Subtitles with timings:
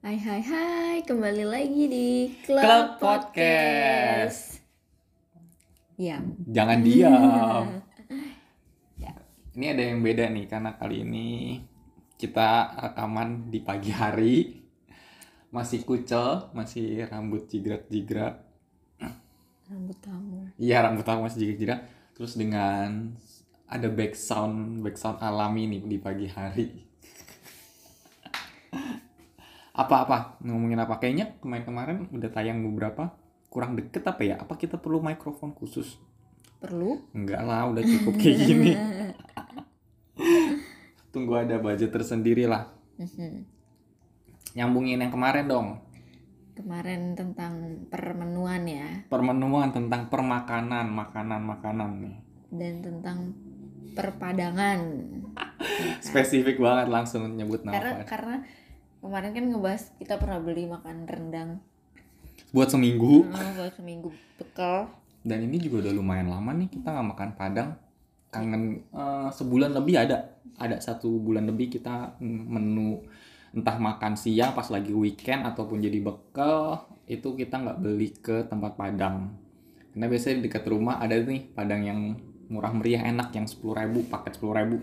[0.00, 4.64] Hai hai hai, kembali lagi di Club, Club Podcast.
[6.00, 6.24] Ya.
[6.48, 7.84] Jangan diam.
[9.60, 11.60] Ini ada yang beda nih karena kali ini
[12.16, 14.64] kita rekaman di pagi hari.
[15.52, 18.40] Masih kucel, masih rambut jigrak-jigrak.
[19.68, 20.56] Rambut kamu.
[20.56, 21.80] Iya, rambut aku masih jigrak-jigrak.
[22.16, 23.20] Terus dengan
[23.68, 26.89] ada back sound, back sound alami nih di pagi hari.
[29.80, 30.40] Apa-apa?
[30.44, 30.96] Ngomongin apa?
[30.96, 33.16] Kayaknya kemarin-kemarin udah tayang beberapa
[33.48, 34.36] kurang deket apa ya?
[34.36, 35.96] Apa kita perlu mikrofon khusus?
[36.60, 37.00] Perlu?
[37.16, 38.72] Enggak lah, udah cukup kayak gini.
[41.10, 42.70] Tunggu ada budget tersendiri lah.
[43.00, 43.42] Mhm.
[44.54, 45.68] Nyambungin yang kemarin dong.
[46.50, 52.16] Kemarin tentang permenuan ya Permenuan tentang permakanan, makanan-makanan nih.
[52.50, 53.18] dan tentang
[53.94, 54.78] perpadangan.
[56.04, 58.04] Spesifik banget langsung nyebut Karena nama.
[58.04, 58.36] karena
[59.00, 61.60] kemarin kan ngebahas kita pernah beli makan rendang
[62.50, 63.30] Buat seminggu.
[63.30, 64.90] oh, buat seminggu bekal.
[65.22, 67.70] Dan ini juga udah lumayan lama nih kita nggak makan padang.
[68.30, 70.34] Kangen eh, sebulan lebih ada.
[70.58, 73.06] Ada satu bulan lebih kita menu
[73.50, 78.74] entah makan siang pas lagi weekend ataupun jadi bekal itu kita nggak beli ke tempat
[78.74, 79.34] padang.
[79.94, 82.00] Karena biasanya dekat rumah ada nih padang yang
[82.50, 84.78] murah meriah enak yang sepuluh ribu paket sepuluh ribu.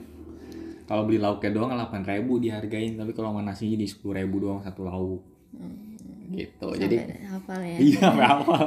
[0.88, 4.64] Kalau beli lauknya doang 8 ribu dihargain tapi kalau sama nasi di sepuluh ribu doang
[4.64, 5.22] satu lauk.
[6.32, 6.68] Gitu.
[6.80, 7.78] Jadi Sampai hafal ya.
[7.78, 8.66] Iya, sampai awal.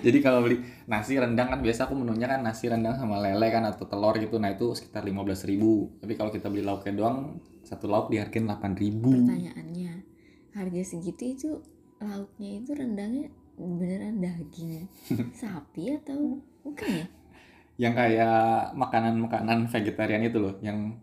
[0.00, 3.66] Jadi kalau beli nasi rendang kan biasa aku menunya kan nasi rendang sama lele kan
[3.66, 4.40] atau telur gitu.
[4.40, 8.78] Nah, itu sekitar 15.000 ribu Tapi kalau kita beli lauknya doang satu lauk dihargain 8.000
[8.80, 9.92] ribu Pertanyaannya,
[10.56, 11.50] harga segitu itu
[12.00, 13.28] lauknya itu rendangnya
[13.60, 14.88] beneran daging
[15.40, 17.06] sapi atau bukan ya?
[17.80, 21.00] Yang kayak makanan-makanan vegetarian itu loh, yang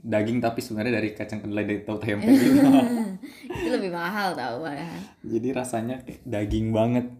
[0.00, 2.56] daging tapi sebenarnya dari kacang kedelai dari tahu tempe gitu.
[3.52, 5.02] itu lebih mahal tau malahan.
[5.26, 7.10] Jadi rasanya kayak daging banget.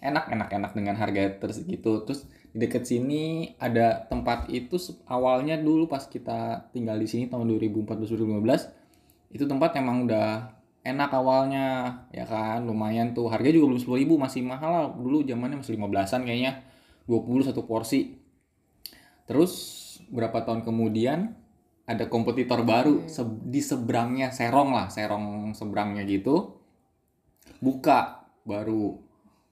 [0.00, 2.02] Enak, enak, enak dengan harga tersegitu.
[2.08, 4.78] Terus di dekat sini ada tempat itu
[5.10, 10.54] awalnya dulu pas kita tinggal di sini tahun 2014-2015 itu tempat emang udah
[10.86, 11.66] enak awalnya
[12.14, 15.74] ya kan lumayan tuh harganya juga belum sepuluh ribu masih mahal lah dulu zamannya masih
[15.74, 16.62] 15an kayaknya
[17.10, 18.22] 20 satu porsi
[19.24, 19.52] terus
[20.12, 21.32] berapa tahun kemudian
[21.84, 26.56] ada kompetitor baru se- di seberangnya Serong lah Serong seberangnya gitu
[27.60, 29.00] buka baru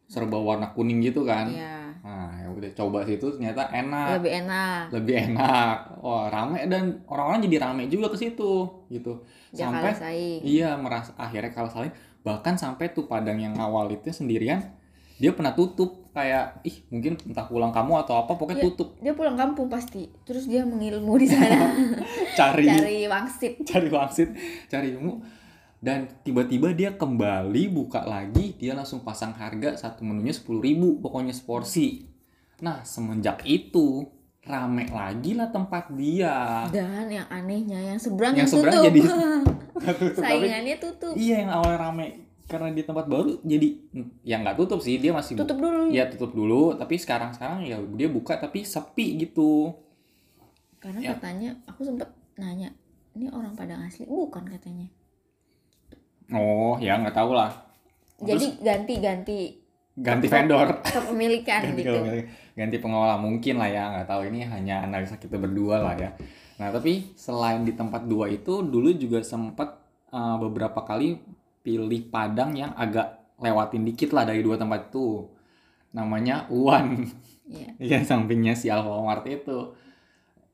[0.09, 1.49] serba warna kuning gitu kan.
[1.49, 4.21] Iya, nah ya udah coba situ ternyata enak.
[4.21, 4.83] Lebih enak.
[4.93, 5.77] lebih enak.
[6.05, 9.25] Wah rame dan orang-orang jadi rame juga ke situ gitu.
[9.57, 10.41] Jangan sampai kalah saing.
[10.45, 14.61] iya merasa akhirnya kalau saling bahkan sampai tuh padang yang awal itu sendirian
[15.23, 18.67] dia pernah tutup kayak ih mungkin entah pulang kamu atau apa pokoknya Iya.
[18.69, 20.11] tutup Dia pulang kampung pasti.
[20.23, 21.71] Terus dia mengilmu di sana.
[22.39, 23.63] cari Cari wangsit.
[23.71, 24.29] cari wangsit
[24.67, 25.23] cari ilmu
[25.79, 31.31] dan tiba-tiba dia kembali buka lagi dia langsung pasang harga satu menunya sepuluh ribu pokoknya
[31.31, 32.07] seporsi
[32.59, 34.07] nah semenjak itu
[34.43, 38.87] rame lagi lah tempat dia Dan yang anehnya yang seberang Yang yang seberang tutup.
[38.89, 39.03] jadi-
[40.23, 41.15] Saingannya tutup.
[41.17, 42.07] iya yang awalnya rame
[42.45, 43.69] karena di tempat baru jadi
[44.23, 45.89] yang nggak tutup sih dia masih Tutup dulu.
[45.89, 49.73] ya tutup dulu tapi sekarang sekarang ya dia buka tapi sepi gitu
[50.77, 51.11] Karena Ya.
[51.15, 52.75] katanya aku sempet nanya,
[53.13, 54.91] ini orang Padang asli bukan katanya.
[56.31, 57.53] oh ya nggak tahu lah
[58.19, 59.59] Jadi ganti-ganti
[59.93, 61.95] ganti vendor kepemilikan ganti gitu.
[62.55, 66.11] ganti pengelola mungkin lah ya nggak tahu ini hanya analisa kita berdua lah ya
[66.57, 69.77] nah tapi selain di tempat dua itu dulu juga sempat
[70.09, 71.21] uh, beberapa kali
[71.63, 75.27] pilih padang yang agak lewatin dikit lah dari dua tempat itu
[75.95, 77.07] namanya Uwan
[77.49, 77.69] Iya.
[77.83, 79.75] Iya sampingnya si Alfamart itu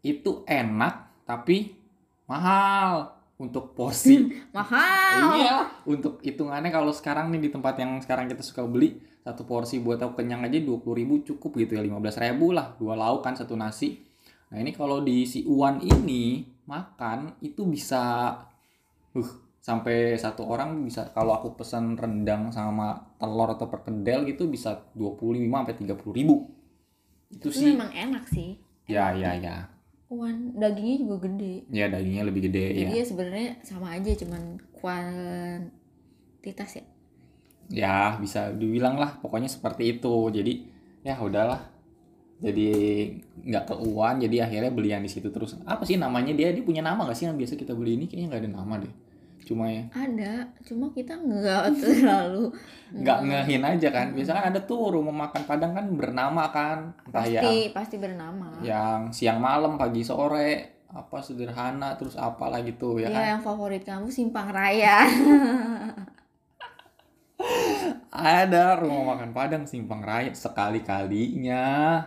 [0.00, 1.76] itu enak tapi
[2.24, 4.26] mahal untuk porsi
[4.56, 5.38] Mahal.
[5.38, 9.78] Iya, untuk hitungannya kalau sekarang nih di tempat yang sekarang kita suka beli satu porsi
[9.78, 14.00] buat aku kenyang aja 20.000 cukup gitu ya 15.000 lah dua lauk kan satu nasi.
[14.48, 18.32] Nah ini kalau di si Uwan ini makan itu bisa
[19.12, 19.30] uh
[19.60, 22.86] sampai satu orang bisa kalau aku pesan rendang sama
[23.20, 26.36] telur atau perkedel gitu bisa 25 sampai 30 ribu.
[27.32, 27.72] Itu Itu sih.
[27.72, 28.50] memang enak sih.
[28.88, 29.56] Ya ya ya.
[30.08, 31.68] Wan dagingnya juga gede.
[31.68, 32.88] Ya dagingnya lebih gede ya.
[32.88, 35.70] Jadi ya sebenarnya sama aja cuman kuantitas
[36.80, 36.84] ya.
[37.68, 40.52] ya bisa dibilang lah pokoknya seperti itu jadi
[41.04, 41.60] ya udahlah
[42.40, 42.68] jadi
[43.44, 46.80] nggak keuan jadi akhirnya beli yang di situ terus apa sih namanya dia dia punya
[46.80, 48.92] nama gak sih yang biasa kita beli ini kayaknya nggak ada nama deh
[49.44, 49.84] cuma ya?
[49.90, 52.50] Ada, cuma kita nggak terlalu
[52.88, 54.06] nggak ngehin aja kan?
[54.12, 56.96] Biasa kan ada tuh rumah makan padang kan bernama kan?
[57.04, 57.40] Entah ya.
[57.44, 58.58] Pasti pasti bernama.
[58.60, 63.24] yang siang malam pagi sore apa sederhana terus apalah gitu ya ya kan?
[63.36, 65.04] yang favorit kamu simpang raya.
[68.10, 72.02] Ada rumah makan Padang Simpang Raya sekali kalinya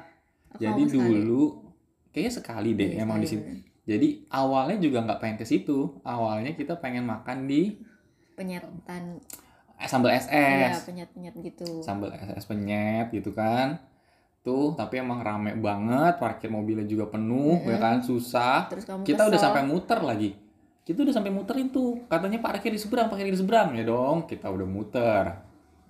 [0.59, 0.91] jadi sekali.
[0.91, 1.71] dulu
[2.11, 3.70] kayaknya sekali deh Iya, emang di bener.
[3.91, 5.99] Jadi awalnya juga nggak pengen ke situ.
[6.07, 7.75] Awalnya kita pengen makan di
[8.39, 9.19] penyetan.
[9.81, 11.81] Eh, sambal ya SS penyet penyet gitu.
[11.83, 13.81] Sambal SS penyet gitu kan.
[14.41, 17.83] Tuh tapi emang rame banget parkir mobilnya juga penuh ya Mm-mm.
[17.83, 18.71] kan susah.
[18.71, 20.38] Terus kamu kita udah sampai muter lagi.
[20.81, 22.05] Kita udah sampai muterin tuh.
[22.07, 23.73] Katanya parkir di seberang parkir di seberang.
[23.73, 25.25] Ya dong kita udah muter.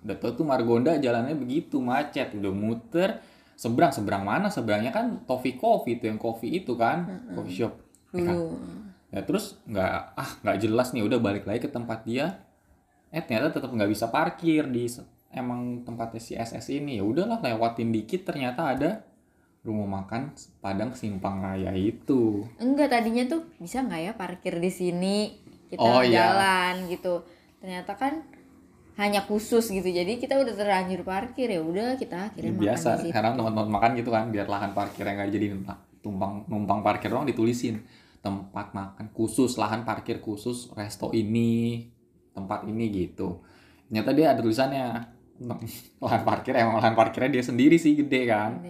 [0.02, 2.32] Udah tau tuh Margonda jalannya begitu macet.
[2.34, 3.22] Udah muter
[3.60, 4.48] seberang seberang mana?
[4.48, 7.08] Seberangnya kan Toffee Coffee itu yang coffee itu kan.
[7.08, 7.36] Mm-mm.
[7.36, 7.74] coffee shop?
[8.12, 8.60] Dulu.
[9.12, 12.48] Ya terus nggak ah nggak jelas nih udah balik lagi ke tempat dia.
[13.12, 14.88] Eh ternyata tetap nggak bisa parkir di
[15.32, 17.00] emang tempatnya si SS ini.
[17.00, 19.04] Ya udahlah lewatin dikit ternyata ada
[19.62, 22.48] rumah makan Padang Simpang Raya itu.
[22.58, 25.18] Enggak tadinya tuh bisa nggak ya parkir di sini?
[25.72, 26.32] Kita Oh, iya.
[26.32, 27.24] jalan gitu.
[27.62, 28.26] Ternyata kan
[29.00, 29.88] hanya khusus gitu.
[29.88, 31.48] Jadi kita udah terlanjur parkir.
[31.48, 32.90] Ya udah kita akhirnya makan biasa.
[32.90, 33.12] di situ.
[33.14, 35.48] Sekarang teman-teman makan gitu kan biar lahan parkir yang nggak jadi
[36.02, 37.86] tumpang numpang parkir doang ditulisin.
[38.22, 41.90] Tempat makan khusus lahan parkir khusus resto ini
[42.32, 43.42] tempat ini gitu.
[43.90, 44.88] Ternyata dia ada tulisannya.
[46.06, 48.62] Lahan parkir emang lahan parkirnya dia sendiri sih gede kan?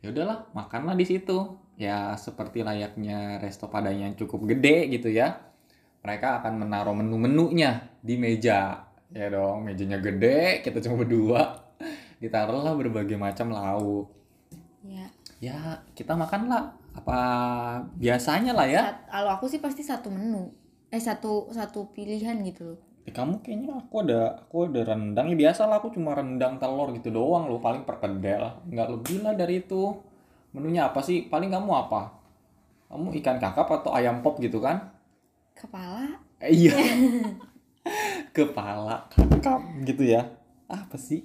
[0.00, 1.60] Ya udahlah makanlah di situ.
[1.76, 5.36] Ya seperti layaknya resto padanya yang cukup gede gitu ya.
[6.00, 8.88] Mereka akan menaruh menu-menunya di meja.
[9.12, 11.68] Ya dong mejanya gede kita cuma berdua.
[12.18, 14.17] Ditaruhlah berbagai macam lauk
[15.38, 17.18] ya kita makanlah apa
[17.94, 18.82] biasanya lah ya?
[18.90, 20.50] Sat- kalau aku sih pasti satu menu.
[20.90, 22.80] Eh satu satu pilihan gitu loh.
[23.06, 25.30] Eh, kamu kayaknya aku ada aku ada rendang.
[25.32, 27.62] Ya biasa lah aku cuma rendang telur gitu doang loh.
[27.62, 29.94] Paling perkedel nggak lebih lah dari itu.
[30.52, 31.28] Menunya apa sih?
[31.30, 32.18] Paling kamu apa?
[32.88, 34.90] Kamu ikan kakap atau ayam pop gitu kan?
[35.54, 36.18] Kepala.
[36.40, 36.72] Eh, iya.
[38.36, 40.24] Kepala kakap gitu ya.
[40.68, 41.22] Apa sih?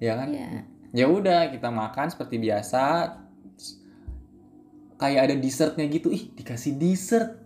[0.00, 0.32] Ya kan?
[0.32, 0.64] Ya
[0.96, 3.12] ya udah kita makan seperti biasa
[4.96, 6.08] kayak ada dessertnya gitu.
[6.08, 7.40] Ih dikasih dessert.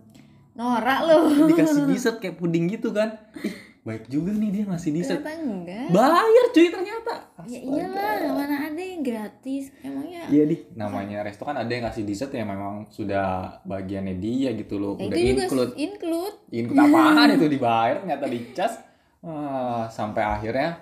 [0.51, 1.47] Norak loh.
[1.47, 3.15] Dikasih dessert kayak puding gitu kan.
[3.39, 5.21] Ih baik juga nih dia ngasih dessert.
[5.21, 5.87] Ternyata enggak?
[5.89, 7.13] Bayar cuy ternyata.
[7.49, 7.73] Ya Astaga.
[7.73, 9.63] iyalah mana ada yang gratis.
[9.81, 10.21] Emangnya?
[10.29, 10.57] Iya di.
[10.73, 14.93] Namanya resto kan ada yang ngasih dessert yang memang sudah bagiannya dia gitu loh.
[14.95, 15.71] Ya udah itu juga include.
[15.77, 16.35] include.
[16.53, 17.45] Include apaan itu?
[17.47, 18.73] Dibayar ternyata dicas
[19.21, 20.81] Ah, sampai akhirnya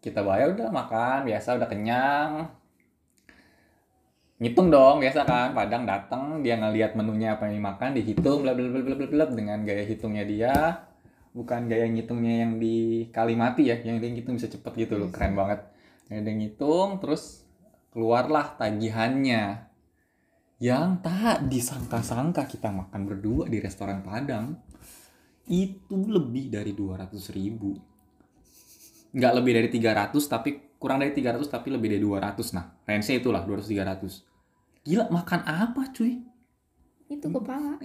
[0.00, 2.48] kita bayar udah makan biasa udah kenyang
[4.44, 5.56] ngitung dong biasa kan.
[5.56, 9.64] Padang datang dia ngelihat menunya apa yang dimakan dihitung bla bla bla bla bla dengan
[9.64, 10.84] gaya hitungnya dia.
[11.32, 15.32] Bukan gaya ngitungnya yang di Kalimati ya yang dia ngitung bisa cepet gitu loh keren
[15.32, 15.64] banget.
[16.12, 17.48] Yang dia ngitung terus
[17.96, 19.72] keluarlah tagihannya.
[20.60, 24.60] Yang tak disangka-sangka kita makan berdua di restoran Padang
[25.48, 27.72] itu lebih dari 200 ribu.
[29.16, 30.50] Nggak lebih dari 300 tapi
[30.84, 34.33] kurang dari 300 tapi lebih dari 200 nah range itulah 200 300
[34.84, 36.20] gila makan apa cuy?
[37.08, 37.80] Itu kepala.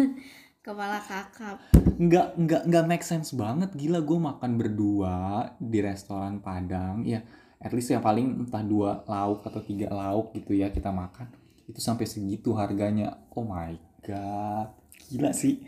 [0.64, 1.60] Kepala kakap.
[2.00, 3.68] Nggak nggak nggak make sense banget.
[3.76, 5.16] Gila gue makan berdua
[5.60, 7.04] di restoran Padang.
[7.04, 7.20] Ya
[7.60, 11.28] at least yang paling entah dua lauk atau tiga lauk gitu ya kita makan.
[11.68, 13.28] Itu sampai segitu harganya.
[13.36, 14.72] Oh my god.
[15.12, 15.60] Gila sih.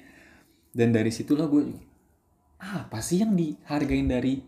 [0.73, 1.77] Dan dari situlah gue
[2.57, 4.41] apa sih yang dihargain dari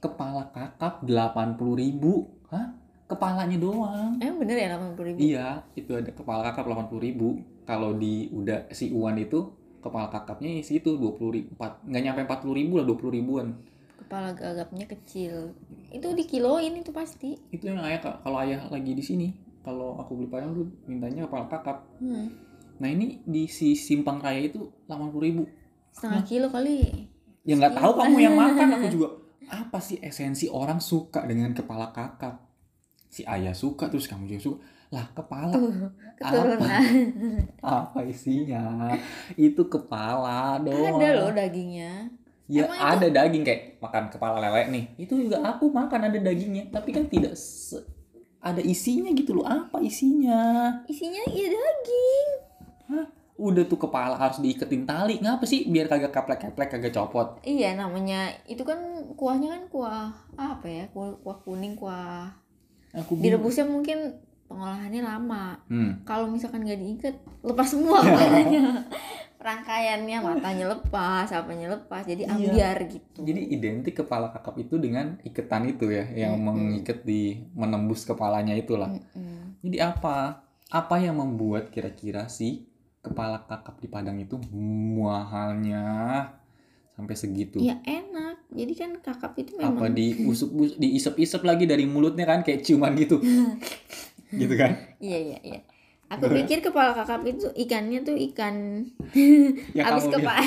[0.00, 2.40] kepala kakap 80.000 ribu?
[2.48, 2.79] Hah
[3.10, 7.28] kepalanya doang emang bener ya 80 ribu Iya, itu ada kepala kakap 80.000 ribu.
[7.66, 12.52] Kalau di udah si Uwan itu kepala kakapnya isi itu 20 ribu, nggak nyampe 40
[12.54, 13.48] ribu lah 20 ribuan.
[14.00, 15.54] kepala gagapnya kecil
[15.88, 19.28] itu dikiloin itu pasti Itu yang ayah kalau ayah lagi di sini.
[19.62, 21.86] Kalau aku beli padang dulu mintanya kepala kakap.
[22.02, 22.26] hmm.
[22.80, 25.46] Nah ini di si Simpang Raya itu 80 ribu.
[25.90, 27.06] setengah kilo kali
[27.42, 29.08] Ya nggak tahu kamu yang makan aku juga.
[29.46, 32.49] Apa sih esensi orang suka dengan kepala kakap?
[33.10, 34.58] Si ayah suka terus kamu juga suka.
[34.90, 35.70] Lah kepala tuh
[36.16, 36.82] keturunan
[37.62, 38.94] apa isinya?
[39.34, 40.96] Itu kepala doang.
[40.96, 42.10] ada loh dagingnya
[42.46, 44.84] Ya Emang itu- ada daging kayak makan kepala lele nih.
[44.98, 47.86] Itu juga aku makan ada dagingnya, tapi kan tidak se-
[48.38, 49.46] ada isinya gitu loh.
[49.46, 50.74] Apa isinya?
[50.84, 52.28] isinya iya daging
[53.40, 55.16] Udah tuh kepala harus diiketin tali.
[55.16, 55.64] Ngapa sih?
[55.64, 57.38] Biar kagak kaplek-kaplek, kagak copot.
[57.40, 58.76] iya namanya itu kan
[59.14, 62.28] kuahnya kan kuah apa ya kuah, kuah kuning kuah
[62.92, 66.02] Aku direbusnya mungkin pengolahannya lama Hmm.
[66.02, 68.82] kalau misalkan nggak diikat lepas semua kepalanya
[69.38, 72.34] rangkaiannya matanya lepas apanya lepas jadi Iya.
[72.34, 76.50] ambiar gitu Jadi identik kepala kakap itu dengan iketan itu ya, yang Mm-mm.
[76.50, 78.90] mengikat di menembus kepalanya itulah.
[78.90, 79.62] Mm-mm.
[79.62, 80.42] Jadi apa?
[80.66, 82.66] Apa yang membuat kira-kira si
[83.00, 84.36] kepala kakap di Padang itu
[85.00, 85.86] mahalnya
[87.00, 87.56] sampai segitu.
[87.58, 92.62] ya enak jadi kan kakap itu memang Apa diusap diisep-isep lagi dari mulutnya kan kayak
[92.62, 93.16] ciuman gitu.
[94.40, 94.76] gitu kan?
[95.00, 95.60] iya iya iya
[96.10, 98.84] aku pikir kepala kakap itu ikannya tuh ikan
[99.72, 100.42] Ya habis kepala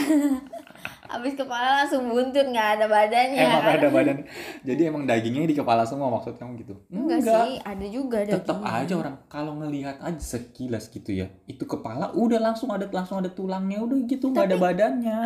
[1.05, 3.75] habis kepala langsung buntut nggak ada badannya Emang kan?
[3.75, 4.17] ada badan.
[4.61, 6.75] Jadi emang dagingnya di kepala semua maksud kamu gitu?
[6.87, 8.79] enggak, sih ada juga Tetap dagingnya.
[8.79, 11.27] aja orang kalau ngelihat aja sekilas gitu ya.
[11.43, 15.19] Itu kepala udah langsung ada langsung ada tulangnya udah gitu nggak ada badannya.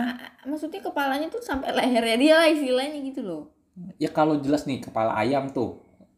[0.43, 3.43] maksudnya kepalanya tuh sampai lehernya dia lah istilahnya gitu loh
[3.95, 5.77] Ya kalau jelas nih kepala ayam tuh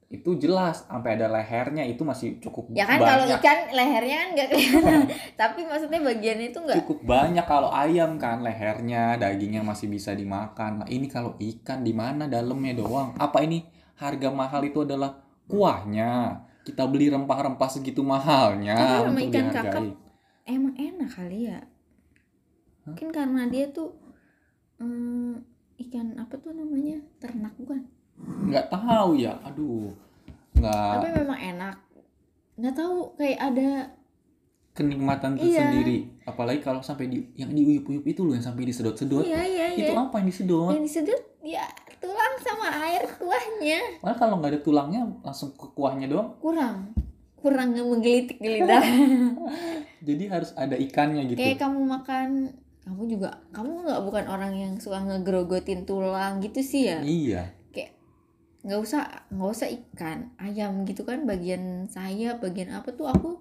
[0.09, 3.37] itu jelas sampai ada lehernya itu masih cukup ya kan kalau banyak.
[3.37, 4.99] ikan lehernya kan nggak kelihatan
[5.45, 10.81] tapi maksudnya bagiannya itu nggak cukup banyak kalau ayam kan lehernya dagingnya masih bisa dimakan.
[10.81, 13.13] Nah, ini kalau ikan di mana dalamnya doang.
[13.21, 13.69] Apa ini
[14.01, 15.13] harga mahal itu adalah
[15.45, 16.41] kuahnya.
[16.65, 19.53] Kita beli rempah-rempah segitu mahalnya Tapi untuk ikan dihargai.
[19.53, 20.09] kakap
[20.49, 21.61] emang enak kali ya
[22.83, 23.93] mungkin karena dia tuh
[24.81, 25.45] hmm,
[25.87, 27.85] ikan apa tuh namanya ternak bukan
[28.21, 29.33] Nggak tahu ya.
[29.43, 29.91] Aduh.
[30.53, 31.75] Nggak tapi memang enak
[32.55, 33.69] nggak tahu kayak ada
[34.69, 35.43] kenikmatan Iya.
[35.63, 35.97] tersendiri.
[36.23, 39.23] Apalagi kalau sampai di yang diuyup-uyup itu loh yang sampai disedot-sedot.
[39.23, 40.71] iya iya iya Itu apa yang disedot?
[40.71, 41.63] yang disedot ya
[41.97, 46.35] tulang sama air kuahnya Malah kalau nggak ada tulangnya langsung ke kuahnya doang.
[46.37, 46.91] kurang
[47.35, 48.83] kurang menggelitik di lidah
[50.07, 51.39] Jadi harus ada ikannya gitu.
[51.39, 52.27] kayak kamu makan
[52.81, 57.43] kamu juga kamu nggak bukan orang yang suka ngegrogotin tulang gitu sih ya Iya.
[58.59, 63.39] Nggak usah nggak usah ikan ayam gitu kan bagian saya bagian apa tuh aku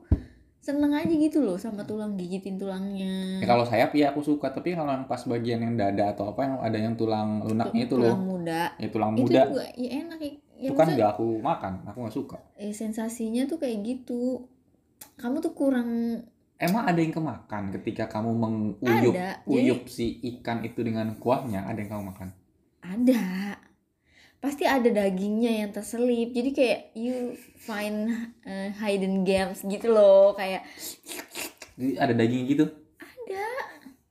[0.59, 3.41] seneng aja gitu loh sama tulang gigitin tulangnya.
[3.41, 6.45] Ya, kalau sayap ya aku suka, tapi kalau yang pas bagian yang dada atau apa
[6.45, 8.63] yang ada yang tulang lunaknya itu loh, tulang muda.
[8.77, 11.99] Ya tulang itu muda, juga ya enak ya, ya itu kan nggak aku makan, aku
[12.05, 12.37] nggak suka.
[12.59, 14.45] eh, sensasinya tuh kayak gitu.
[15.17, 16.21] Kamu tuh kurang
[16.59, 19.39] Emang ada yang kemakan ketika kamu menguyup ada.
[19.47, 22.29] jadi uyup si ikan itu dengan kuahnya, ada yang kamu makan?
[22.83, 23.23] ada
[24.39, 26.31] pasti ada dagingnya yang terselip.
[26.31, 28.07] Jadi kayak you find
[28.47, 30.63] uh, hidden games gitu loh kayak
[31.79, 32.65] Jadi ada daging gitu?
[32.99, 33.47] ada.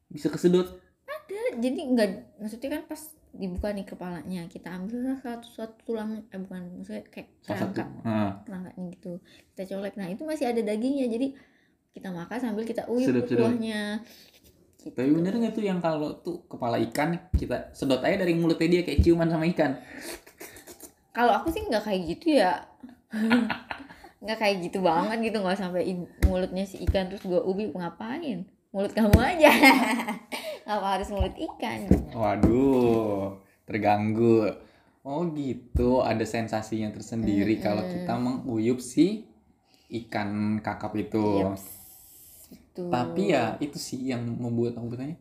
[0.07, 0.79] Bisa kesedot?
[1.07, 1.41] ada.
[1.60, 3.01] Jadi enggak maksudnya kan pas
[3.38, 7.86] dibuka nih kepalanya kita ambil satu satu tulang eh bukan maksudnya kayak kerangka
[8.48, 9.13] kerangkanya gitu
[9.53, 9.93] kita colek.
[9.96, 11.07] Nah itu masih ada dagingnya.
[11.12, 11.27] Jadi
[11.93, 13.41] kita makan sambil kita Sedap-sedap.
[13.41, 14.05] kuahnya
[14.88, 14.96] gitu.
[14.96, 18.82] tapi bener nggak tuh yang kalau tuh kepala ikan kita sedot aja dari mulutnya dia
[18.88, 19.75] kayak ciuman sama ikan?
[21.12, 22.63] kalau aku sih nggak kayak gitu ya
[24.24, 25.84] nggak kayak gitu banget gitu nggak sampai
[26.25, 29.51] mulutnya si ikan terus gua ubi ngapain mulut kamu aja
[30.67, 34.51] ngapa harus mulut ikan Waduh, terganggu.
[35.08, 37.94] Oh gitu, ada sensasinya tersendiri kalau Mm-mm.
[37.96, 39.24] kita menguyup si
[39.88, 41.48] ikan kakap itu.
[41.48, 41.76] Yaps.
[42.48, 42.88] Gitu.
[42.88, 45.18] Tapi ya itu sih yang membuat aku bertanya,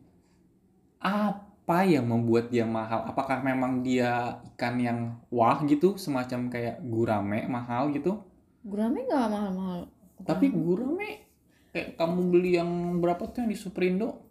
[0.97, 3.03] apa yang membuat dia mahal?
[3.05, 8.23] Apakah memang dia ikan yang wah gitu, semacam kayak gurame mahal gitu?
[8.67, 9.87] gurame nggak mahal-mahal
[10.27, 11.23] Tapi gurame
[11.71, 12.67] kayak kamu beli yang
[12.99, 14.27] berapa tuh yang di Superindo,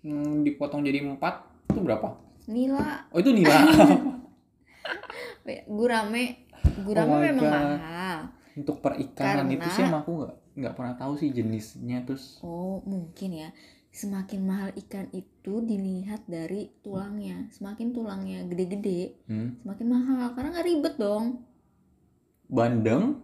[0.00, 1.34] yang dipotong jadi empat
[1.66, 2.14] itu berapa?
[2.46, 3.58] nila Oh itu nila.
[5.68, 6.46] gurame
[6.86, 7.52] gurame Oh memang God.
[7.74, 8.18] mahal
[8.54, 12.40] Untuk perikanan itu sih Karena- emang aku nggak nggak pernah tahu sih jenisnya terus.
[12.40, 13.48] oh mungkin ya
[13.92, 19.56] semakin mahal ikan itu dilihat dari tulangnya semakin tulangnya gede-gede Hmm.
[19.60, 21.44] semakin mahal karena nggak ribet dong
[22.46, 23.20] Bandeng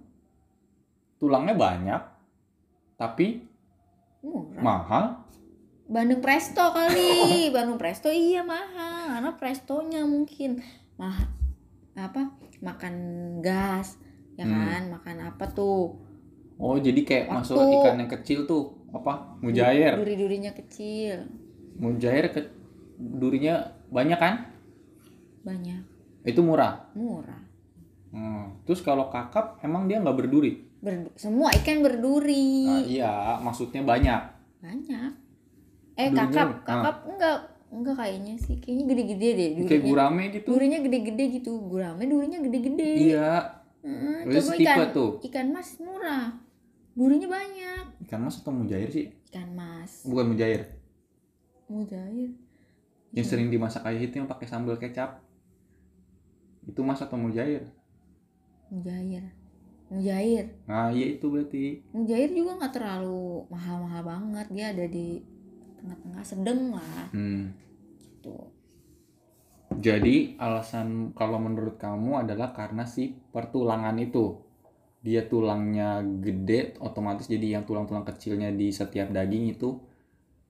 [1.17, 2.03] tulangnya banyak
[2.97, 3.47] tapi
[4.21, 5.05] murah mahal.
[5.85, 7.11] Bandung Presto kali
[7.55, 10.63] Bandung Presto iya mahal karena prestonya mungkin
[10.97, 11.29] mahal
[11.93, 12.95] apa makan
[13.39, 14.01] gas
[14.33, 14.57] ya Hmm.
[14.57, 16.01] kan makan apa tuh
[16.63, 19.93] Oh jadi kayak Waktu- masuk ikan yang kecil tuh apa mujair.
[19.95, 21.27] duri-durinya kecil
[21.75, 22.39] Mujair ke
[22.95, 24.35] durinya banyak kan?
[25.43, 25.83] banyak
[26.23, 26.87] Itu murah.
[26.93, 27.43] murah
[28.09, 28.61] Hmm.
[28.63, 30.61] Terus kalau kakap emang dia nggak berduri?
[30.79, 34.21] Berdu- semua ikan berduri Nah, iya, maksudnya banyak.
[34.61, 35.11] banyak
[35.93, 36.61] eh Durinya- kakap ah.
[36.63, 37.37] kakap enggak
[37.69, 40.49] enggak kayaknya sih kayaknya gede-gede deh Kayak durinya gurame gitu.
[40.49, 43.33] durinya gede-gede gitu gurame durinya gede-gede Iya.
[43.81, 45.11] Mm, Terus coba ikan tuh.
[45.23, 46.27] ikan mas murah
[46.93, 49.09] durinya banyak Ikan mas atau mujair sih?
[49.29, 50.69] ikan mas Bukan mujair.
[51.67, 52.31] mujair
[53.13, 55.21] Yang sering dimasak kayak itu yang pakai sambal kecap.
[56.65, 57.65] Itu mas atau mujair?
[58.69, 59.25] mujair
[59.93, 61.85] mujair Nah, iya itu berarti.
[61.93, 65.21] mujair juga nggak terlalu mahal-mahal banget dia ada di
[65.77, 67.53] tengah-tengah sedang lah Hmm.
[68.21, 68.49] tuh
[69.73, 74.37] Jadi alasan kalau menurut kamu adalah karena si pertulangan itu.
[75.03, 79.79] Dia tulangnya gede, otomatis jadi yang tulang-tulang kecilnya di setiap daging itu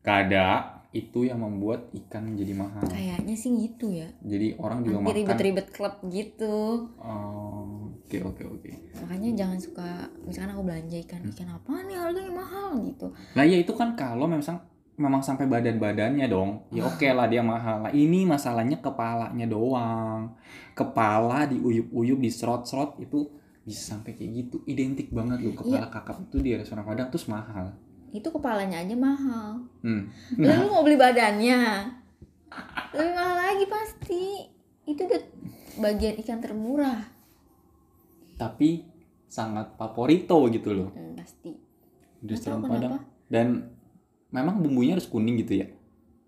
[0.01, 0.49] Gak ada
[0.91, 2.85] itu yang membuat ikan menjadi mahal.
[2.85, 5.21] kayaknya sih gitu ya Jadi orang juga hampir makan.
[5.25, 8.71] ribet-ribet klub gitu Oh, Oke oke oke.
[9.01, 9.89] makanya jangan suka
[10.23, 14.29] misalkan aku belanja ikan ikan apa nih harganya mahal gitu Nah ya itu kan kalau
[14.29, 14.45] memang
[14.93, 16.69] memang sampai badan-badannya dong.
[16.69, 17.81] Ya oke lah dia mahal.
[17.81, 20.37] Nah, ini masalahnya kepalanya doang.
[20.73, 23.33] Kepala diuyup-uyup, diserot-serot itu
[23.63, 24.57] bisa sampai kayak gitu.
[24.65, 27.73] Identik banget loh kepala kakap itu di restoran Padang terus mahal.
[28.11, 30.13] itu kepalanya aja mahal Hmm.
[30.37, 31.61] lalu mau beli badannya
[32.93, 34.25] lebih mahal lagi pasti
[34.85, 35.23] itu udah
[35.79, 37.09] bagian ikan termurah
[38.35, 38.85] Tapi
[39.25, 41.57] sangat favorito gitu loh Hmm, pasti
[42.19, 42.75] di restoran Padang.
[42.93, 42.99] kenapa.
[43.27, 43.47] Dan
[44.29, 45.73] memang bumbunya harus kuning gitu ya.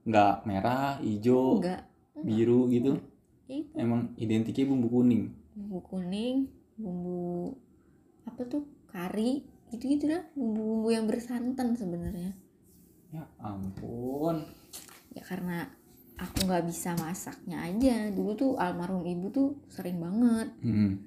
[0.05, 1.85] Nggak merah, hijau, enggak
[2.17, 2.97] biru gitu.
[3.45, 5.37] itu Emang identiknya bumbu kuning.
[5.53, 7.55] bumbu kuning bumbu
[8.25, 12.33] apa tuh kari gitu gitu dah bumbu-bumbu yang bersantan sebenarnya
[13.11, 14.43] Ya ampun.
[15.11, 15.71] ya karena
[16.17, 20.99] aku nggak bisa masaknya aja dulu tuh almarhum ibu tuh sering banget Hmm.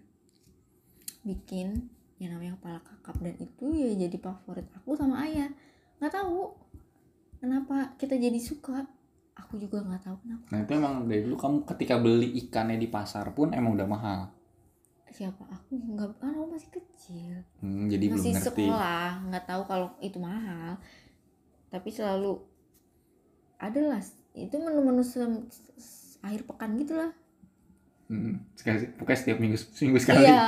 [1.23, 5.51] bikin yang namanya kepala kakap dan itu ya jadi favorit aku sama ayah
[5.99, 6.55] nggak tahu
[7.37, 8.87] kenapa kita jadi suka
[9.35, 12.87] aku juga nggak tahu kenapa Nah itu emang dari dulu kamu ketika beli ikannya di
[12.87, 14.19] pasar pun emang udah mahal.
[15.15, 18.65] Siapa aku nggak kan aku masih kecil Hmm, jadi belum masih ngerti.
[18.69, 20.77] sekolah nggak tahu kalau itu mahal
[21.73, 22.39] tapi selalu
[23.57, 24.01] adalah
[24.37, 25.01] itu menu-menu
[26.25, 27.11] akhir pekan gitulah
[28.07, 30.23] Hmm, sekali, pokoknya setiap minggu seminggu sekali.
[30.23, 30.39] iya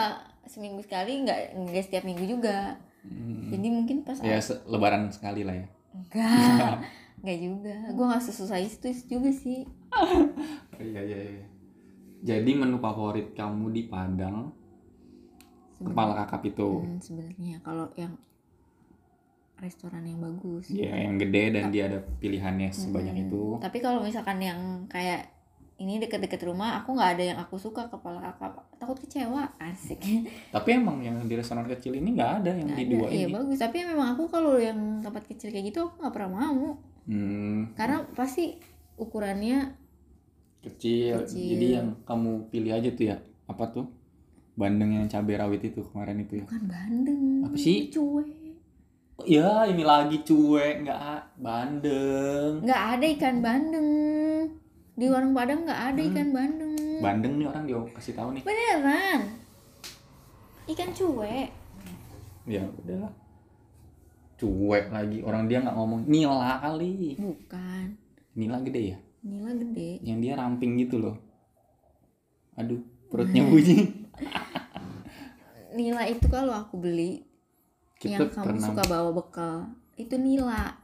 [0.47, 3.51] seminggu sekali nggak nggak setiap minggu juga Hmm.
[3.55, 5.67] jadi mungkin pas Ya lebaran sekali lah ya.
[5.95, 6.75] enggak
[7.23, 9.67] enggak juga gue nggak sesusah itu juga sih
[10.79, 11.43] Iya iya iya.
[12.19, 14.51] Jadi menu favorit kamu di Padang
[15.77, 16.83] kepala kakap itu.
[16.83, 18.11] Hmm, sebenarnya kalau yang
[19.55, 23.43] restoran yang bagus Ya yang gede dan dia ada pilihannya sebanyak Hmm, itu.
[23.59, 25.27] tapi kalau misalkan yang kayak
[25.75, 29.99] ini deket-deket rumah aku nggak ada yang aku suka kepala kakap takut kecewa asik
[30.55, 32.93] Tapi emang yang di restoran kecil ini nggak ada yang Nggak di ada.
[32.93, 33.33] dua iya ini.
[33.33, 37.73] bagus tapi memang aku kalau yang tempat kecil kayak gitu aku nggak pernah mau Hmm,
[37.73, 38.53] karena pasti
[38.95, 39.73] ukurannya
[40.61, 41.23] kecil.
[41.23, 41.47] Kecil.
[41.51, 43.17] Jadi yang kamu pilih aja tuh ya.
[43.45, 43.87] Apa tuh?
[44.53, 46.43] Bandeng yang cabai rawit itu kemarin itu ya.
[46.43, 47.87] bukan bandeng Apa sih?
[47.87, 48.27] cuek
[49.21, 52.59] Ya ini lagi cuek nggak bandeng.
[52.59, 53.89] nggak ada ikan bandeng
[54.93, 56.09] di warung padang nggak ada Hmm.
[56.09, 58.43] ikan bandeng Bandeng nih orang dia kasih tahu nih.
[58.43, 59.19] beneran
[60.67, 61.49] ikan cuek
[62.43, 63.13] Ya udahlah.
[64.35, 67.15] Cuek lagi orang dia nggak ngomong nila kali.
[67.15, 67.95] bukan
[68.33, 68.97] Nila gede ya.
[69.21, 71.15] Nila gede Yang dia ramping gitu loh.
[72.55, 73.89] Aduh perutnya bunyi.
[75.77, 77.23] nila itu kalau aku beli
[77.99, 78.67] Kita yang kamu pernah.
[78.67, 79.55] suka bawa bekal
[79.95, 80.75] itu nila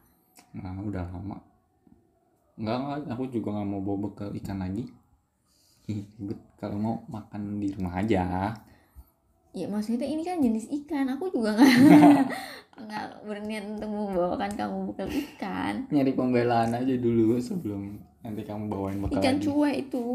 [0.51, 1.37] Nah udah lama.
[2.55, 2.99] Enggak enggak.
[3.11, 4.87] Aku juga nggak mau bawa bekal ikan lagi.
[5.85, 6.39] Ih, ribet.
[6.55, 8.55] Kalau mau makan di rumah aja.
[9.51, 11.71] ya maksudnya ini kan jenis ikan aku juga nggak
[12.83, 17.95] nggak berniat untuk membawakan kamu bekal ikan Nyari pembelaan aja dulu sebelum
[18.25, 19.45] nanti kamu bawain bekal ikan lagi.
[19.45, 20.05] cuek itu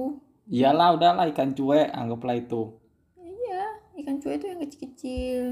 [0.50, 2.74] Iyalah udahlah ikan cuek anggaplah itu.
[3.16, 3.62] iya
[3.96, 5.44] ikan cuek itu yang kecil-kecil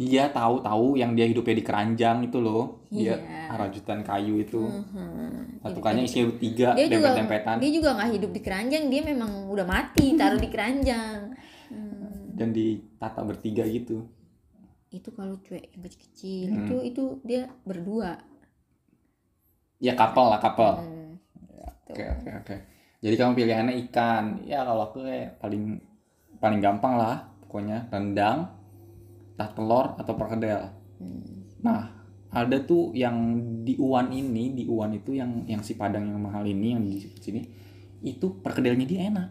[0.00, 2.88] Iya tahu tahu yang dia hidupnya di keranjang itu loh.
[2.88, 3.52] Dia Iya.
[3.52, 4.56] rajutan kayu itu.
[4.56, 5.60] Mhm.
[5.60, 9.66] Satukannya isinya tiga dia juga dempet-dempetan dia juga nggak hidup di keranjang dia memang udah
[9.68, 11.36] mati taruh di keranjang
[11.68, 12.32] Hmm.
[12.32, 14.08] dan ditata bertiga gitu.
[14.90, 16.58] itu kalau cuek yang kecil-kecil Hmm.
[16.58, 18.18] itu itu dia berdua
[19.78, 20.80] Ya kapal lah kapal.
[20.80, 20.99] Hmm.
[21.90, 22.56] Oke oke oke.
[23.00, 24.44] Jadi kamu pilihannya ikan.
[24.44, 25.80] Ya kalau aku kayak paling
[26.40, 28.48] paling gampang lah pokoknya rendang,
[29.34, 30.70] tah telur atau perkedel.
[31.00, 31.48] Hmm.
[31.60, 32.00] Nah,
[32.30, 33.16] ada tuh yang
[33.66, 37.02] di Uwan ini, di Uwan itu yang yang si Padang yang mahal ini yang di
[37.18, 37.42] sini
[38.00, 39.28] itu perkedelnya dia enak.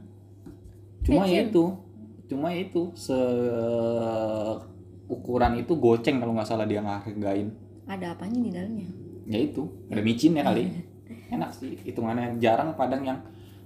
[1.07, 1.49] Cuma ya Micin.
[1.49, 1.65] itu,
[2.29, 3.17] cuma ya itu se
[5.09, 7.49] ukuran itu goceng kalau nggak salah dia ngehargain.
[7.89, 8.85] ada apanya di dalamnya
[9.25, 10.69] Ya itu, ada micinnya kali.
[11.29, 13.19] Enak sih, hitungannya jarang Padang yang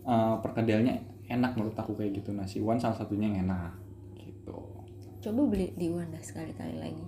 [0.04, 0.96] eh, perkedelnya
[1.26, 2.32] enak menurut aku kayak gitu.
[2.32, 3.72] Nasi Uwan salah satunya yang enak
[4.14, 4.60] gitu.
[5.20, 7.06] coba beli di Wanda sekali-kali lagi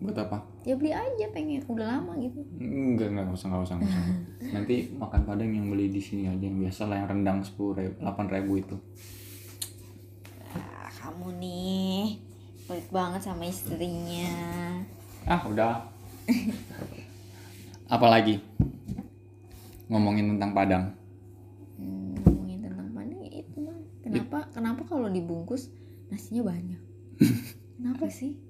[0.00, 0.40] Buat apa?
[0.62, 4.04] ya beli aja pengen udah lama gitu Enggak, enggak, usah, enggak usah, enggak usah.
[4.56, 7.94] Nanti makan padang yang beli di sini aja yang biasa lah yang rendang sepuluh ribu,
[8.00, 8.76] delapan ribu itu.
[10.50, 12.02] ah, kamu nih
[12.64, 14.32] pelit banget sama istrinya
[15.22, 15.86] Ah, udah.
[17.92, 18.40] Apalagi
[19.92, 20.84] ngomongin tentang padang.
[21.76, 25.68] Hmm, ngomongin tentang pandang ya itu mah kenapa kenapa kalau dibungkus
[26.08, 26.80] nasinya banyak
[27.76, 28.40] kenapa sih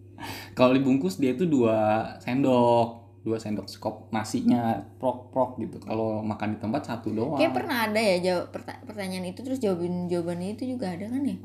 [0.52, 3.02] Kalau dibungkus dia itu dua sendok.
[3.22, 7.86] dua sendok skop nasinya prok prok gitu kalau makan di tempat satu doang Kayak pernah
[7.86, 11.38] ada ya jawab perta- pertanyaan itu terus jawaban jawabannya itu juga ada kan ya?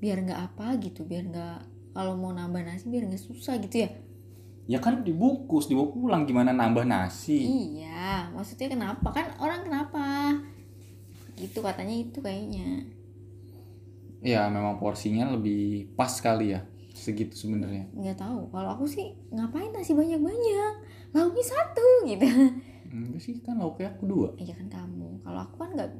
[0.00, 1.56] Biar nggak apa gitu, biar nggak
[1.92, 3.88] kalau mau nambah nasi biar nggak susah gitu ya?
[4.70, 10.38] Ya kan dibungkus dibawa pulang gimana nambah nasi Iya, maksudnya kenapa kan orang kenapa?
[11.34, 12.86] Gitu katanya itu kayaknya.
[14.20, 16.60] ya memang porsinya lebih pas kali ya
[16.92, 18.52] segitu sebenarnya Nggak tahu.
[18.52, 20.72] Kalau aku sih ngapain nasi banyak banyak?
[21.10, 22.28] Lauknya satu gitu.
[22.90, 25.24] enggak sih kan lauknya aku dua Iya kan kamu.
[25.24, 25.90] Kalau aku kan nggak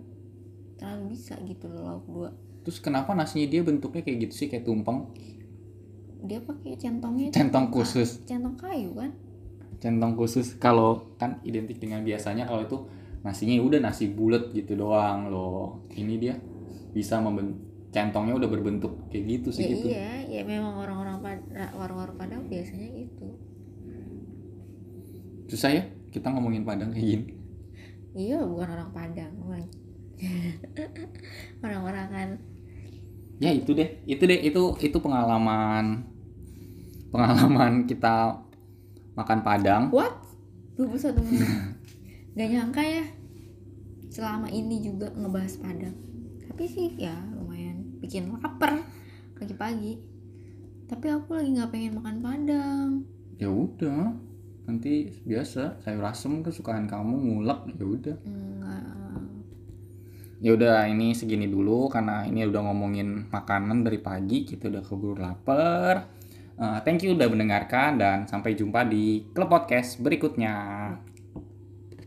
[0.76, 2.30] terlalu bisa gitu loh lauk dua.
[2.61, 5.09] terus kenapa nasinya dia bentuknya kayak gitu sih kayak tumpeng
[6.20, 7.28] Dia pakai centongnya.
[7.30, 9.11] centong ka- khusus Centong kayu kan?
[9.76, 12.76] centong khusus kalau kan identik dengan biasanya kalau itu
[13.20, 16.37] nasinya udah nasi bulat gitu doang loh ini dia
[16.90, 17.56] bisa membentuk
[17.88, 22.44] centongnya udah berbentuk kayak gitu sih ya gitu iya, ya memang orang-orang pada warung-warung Padang
[22.44, 23.24] biasanya gitu.
[25.46, 27.24] susah ya kita ngomongin padang kayak gini
[28.11, 29.64] Iya, bukan orang Padang, orang
[31.64, 32.28] orang-orang kan
[33.40, 36.05] ya itu deh itu deh itu itu pengalaman
[37.09, 38.37] pengalaman kita
[39.16, 40.12] makan padang What?
[40.79, 41.48] 21 menit.
[42.33, 43.05] Gak nyangka ya.
[44.09, 45.92] Selama ini juga ngebahas Padang.
[46.40, 48.81] Tapi sih ya lumayan bikin lapar
[49.35, 50.00] pagi-pagi.
[50.88, 52.88] Tapi aku lagi nggak pengen makan Padang.
[53.37, 54.12] ya udah
[54.64, 59.09] nanti biasa sayur asem kesukaan kamu ngulek ya udah Enggak.
[60.40, 65.20] Ya udah ini segini dulu karena ini udah ngomongin makanan dari pagi kita udah keburu
[65.20, 66.09] lapar.
[66.61, 70.53] Eh, thank you udah mendengarkan dan sampai jumpa di klub podcast berikutnya